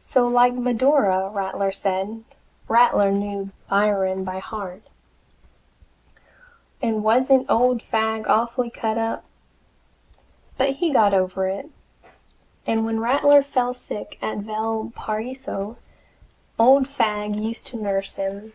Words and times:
So 0.00 0.26
like 0.26 0.54
"Medora," 0.54 1.28
Rattler 1.30 1.70
said 1.70 2.24
Rattler 2.66 3.12
knew 3.12 3.50
Byron 3.68 4.24
by 4.24 4.40
heart 4.40 4.82
and 6.82 7.04
wasn't 7.04 7.48
old 7.48 7.80
Fagg 7.80 8.26
awfully 8.26 8.68
cut 8.68 8.98
up? 8.98 9.22
But 10.58 10.70
he 10.70 10.90
got 10.92 11.14
over 11.14 11.46
it, 11.46 11.70
and 12.66 12.84
when 12.84 12.98
Rattler 12.98 13.44
fell 13.44 13.72
sick 13.72 14.18
at 14.20 14.38
Valparaiso, 14.38 15.76
old 16.58 16.88
Fagg 16.88 17.36
used 17.36 17.64
to 17.68 17.76
nurse 17.80 18.14
him. 18.16 18.54